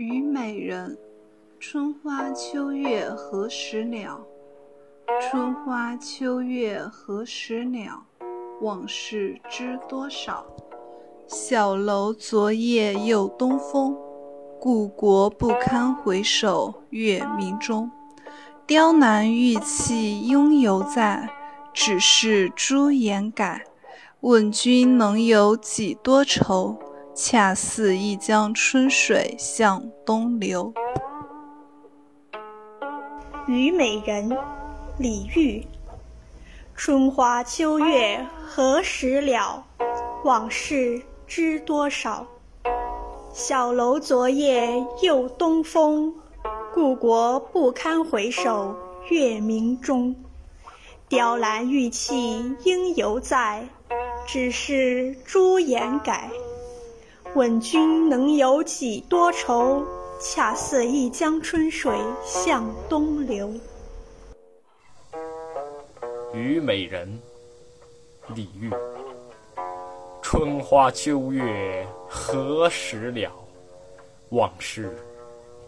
[0.00, 0.96] 虞美人，
[1.58, 4.24] 春花秋月何时了？
[5.20, 8.04] 春花秋月何时了？
[8.60, 10.46] 往事知多少？
[11.26, 13.96] 小楼昨夜又东风，
[14.60, 17.90] 故国不堪回首月明中。
[18.68, 21.28] 雕栏玉砌应犹在，
[21.74, 23.64] 只是朱颜改。
[24.20, 26.78] 问君能有几多愁？
[27.20, 30.72] 恰似一江春水向东流。
[33.48, 34.38] 虞美人，
[34.98, 35.66] 李煜。
[36.76, 39.64] 春花秋月何时了？
[40.22, 42.24] 往事知多少？
[43.32, 46.14] 小楼昨夜又东风，
[46.72, 48.76] 故国不堪回首
[49.10, 50.14] 月明中。
[51.08, 53.68] 雕栏玉砌应犹在，
[54.24, 56.30] 只是朱颜改。
[57.34, 59.84] 问君能有几多愁？
[60.20, 63.52] 恰似一江春水向东流。
[66.32, 67.20] 虞美人，
[68.34, 68.70] 李煜。
[70.22, 73.30] 春花秋月何时了？
[74.30, 74.96] 往事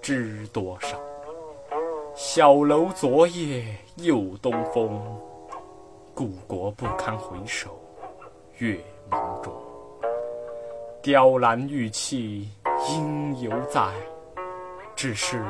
[0.00, 0.96] 知多少？
[2.14, 5.00] 小楼昨夜又东风，
[6.14, 7.78] 故国不堪回首
[8.58, 8.78] 月。
[11.06, 12.48] 雕栏玉砌
[12.90, 13.80] 应犹在，
[14.96, 15.40] 只是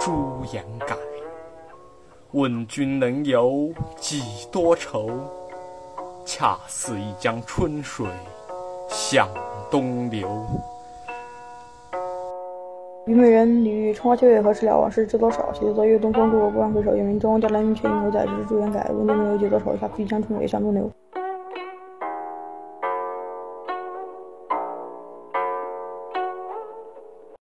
[0.00, 0.96] 朱颜改。
[2.32, 5.10] 问君能有几多愁？
[6.24, 8.06] 恰似一江春水
[8.88, 9.28] 向
[9.70, 10.26] 东流。
[13.04, 13.92] 虞美人，李煜。
[13.92, 14.80] 春花秋月何时了？
[14.80, 15.52] 往事知多少？
[15.52, 17.38] 小楼昨夜东风，故国不堪回首月明中。
[17.38, 18.90] 雕栏玉砌应犹在，只是朱颜改。
[18.94, 19.76] 问君能有几多愁？
[19.76, 20.90] 恰似一江春水向东流。